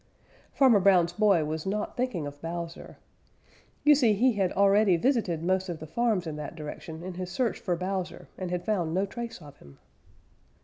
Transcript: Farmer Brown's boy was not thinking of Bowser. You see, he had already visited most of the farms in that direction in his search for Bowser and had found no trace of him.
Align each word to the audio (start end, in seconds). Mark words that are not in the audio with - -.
Farmer 0.51 0.79
Brown's 0.79 1.13
boy 1.13 1.45
was 1.45 1.67
not 1.67 1.95
thinking 1.95 2.25
of 2.25 2.41
Bowser. 2.41 2.97
You 3.83 3.93
see, 3.93 4.13
he 4.13 4.33
had 4.33 4.51
already 4.53 4.97
visited 4.97 5.43
most 5.43 5.69
of 5.69 5.77
the 5.79 5.85
farms 5.85 6.25
in 6.25 6.37
that 6.37 6.55
direction 6.55 7.03
in 7.03 7.13
his 7.13 7.29
search 7.29 7.59
for 7.59 7.75
Bowser 7.75 8.27
and 8.35 8.49
had 8.49 8.65
found 8.65 8.95
no 8.95 9.05
trace 9.05 9.39
of 9.43 9.57
him. 9.57 9.77